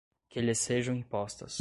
[0.29, 1.49] que lhe sejam impostas